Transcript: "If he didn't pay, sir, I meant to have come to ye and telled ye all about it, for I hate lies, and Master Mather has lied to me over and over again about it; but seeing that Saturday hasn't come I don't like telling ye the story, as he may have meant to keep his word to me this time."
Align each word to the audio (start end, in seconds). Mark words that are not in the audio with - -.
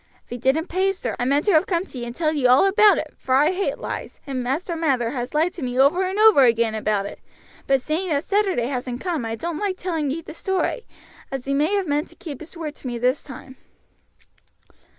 "If 0.23 0.31
he 0.31 0.37
didn't 0.39 0.65
pay, 0.65 0.91
sir, 0.93 1.15
I 1.19 1.25
meant 1.25 1.45
to 1.45 1.51
have 1.51 1.67
come 1.67 1.85
to 1.85 1.95
ye 1.99 2.05
and 2.05 2.15
telled 2.15 2.35
ye 2.35 2.47
all 2.47 2.65
about 2.65 2.97
it, 2.97 3.13
for 3.19 3.35
I 3.35 3.51
hate 3.51 3.77
lies, 3.77 4.19
and 4.25 4.41
Master 4.41 4.75
Mather 4.75 5.11
has 5.11 5.35
lied 5.35 5.53
to 5.53 5.61
me 5.61 5.77
over 5.77 6.01
and 6.01 6.17
over 6.17 6.43
again 6.43 6.73
about 6.73 7.05
it; 7.05 7.19
but 7.67 7.83
seeing 7.83 8.09
that 8.09 8.23
Saturday 8.23 8.65
hasn't 8.65 8.99
come 8.99 9.25
I 9.27 9.35
don't 9.35 9.59
like 9.59 9.77
telling 9.77 10.09
ye 10.09 10.21
the 10.23 10.33
story, 10.33 10.87
as 11.29 11.45
he 11.45 11.53
may 11.53 11.75
have 11.75 11.85
meant 11.87 12.09
to 12.09 12.15
keep 12.15 12.39
his 12.39 12.57
word 12.57 12.73
to 12.77 12.87
me 12.87 12.97
this 12.97 13.23
time." 13.23 13.57